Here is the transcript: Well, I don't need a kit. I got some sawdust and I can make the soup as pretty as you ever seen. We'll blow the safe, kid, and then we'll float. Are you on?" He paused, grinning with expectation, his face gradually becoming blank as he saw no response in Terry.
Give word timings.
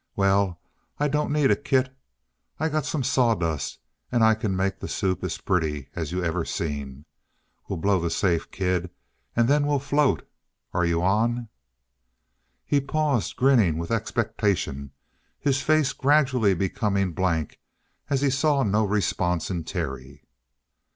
Well, 0.15 0.59
I 0.99 1.07
don't 1.07 1.31
need 1.31 1.51
a 1.51 1.55
kit. 1.55 1.95
I 2.59 2.69
got 2.69 2.87
some 2.87 3.03
sawdust 3.03 3.77
and 4.11 4.23
I 4.23 4.33
can 4.33 4.55
make 4.55 4.79
the 4.79 4.87
soup 4.87 5.23
as 5.23 5.37
pretty 5.37 5.89
as 5.93 6.11
you 6.11 6.23
ever 6.23 6.43
seen. 6.43 7.05
We'll 7.69 7.77
blow 7.77 7.99
the 7.99 8.09
safe, 8.09 8.49
kid, 8.49 8.89
and 9.35 9.47
then 9.47 9.67
we'll 9.67 9.77
float. 9.77 10.27
Are 10.73 10.83
you 10.85 11.03
on?" 11.03 11.49
He 12.65 12.81
paused, 12.81 13.35
grinning 13.35 13.77
with 13.77 13.91
expectation, 13.91 14.89
his 15.39 15.61
face 15.61 15.93
gradually 15.93 16.55
becoming 16.55 17.11
blank 17.13 17.59
as 18.09 18.21
he 18.21 18.31
saw 18.31 18.63
no 18.63 18.83
response 18.83 19.51
in 19.51 19.63
Terry. 19.65 20.25